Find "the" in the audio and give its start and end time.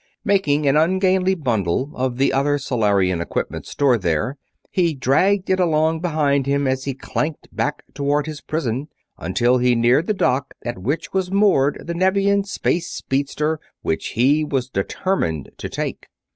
2.17-2.33, 10.07-10.15, 11.85-11.93